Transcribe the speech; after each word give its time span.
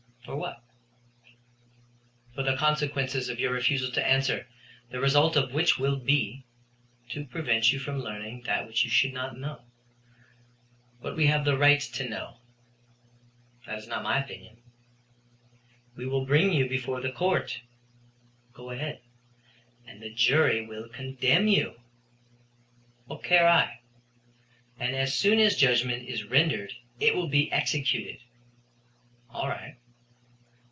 "For 0.23 0.37
what?" 0.37 0.63
"For 2.35 2.43
the 2.43 2.55
consequences 2.55 3.27
of 3.27 3.39
your 3.39 3.51
refusal 3.51 3.91
to 3.91 4.07
answer, 4.07 4.47
the 4.91 4.99
result 5.01 5.35
of 5.35 5.51
which 5.51 5.77
will 5.79 5.97
be" 5.97 6.45
"To 7.13 7.25
prevent 7.25 7.73
you 7.73 7.79
from 7.79 7.99
learning 8.03 8.41
that 8.43 8.65
which 8.67 8.83
you 8.85 8.89
should 8.91 9.13
not 9.13 9.35
know." 9.37 9.63
"What 11.01 11.15
we 11.17 11.25
have 11.27 11.43
the 11.43 11.57
right 11.57 11.81
to 11.81 12.07
know." 12.07 12.37
"That 13.65 13.77
is 13.79 13.87
not 13.87 14.03
my 14.03 14.23
opinion." 14.23 14.61
"We 15.97 16.05
will 16.05 16.25
bring 16.25 16.53
you 16.53 16.69
before 16.69 17.01
the 17.01 17.11
court." 17.11 17.59
"Go 18.53 18.69
ahead." 18.69 19.01
"And 19.87 20.01
the 20.03 20.13
jury 20.13 20.65
will 20.65 20.87
condemn 20.87 21.47
you." 21.47 21.81
"What 23.07 23.23
care 23.23 23.47
I." 23.49 23.81
"And 24.79 24.95
as 24.95 25.15
soon 25.17 25.39
as 25.39 25.57
judgment 25.57 26.07
is 26.07 26.23
rendered 26.23 26.73
it 27.01 27.15
will 27.15 27.27
be 27.27 27.51
executed." 27.51 28.21
"All 29.31 29.49
right." 29.49 29.75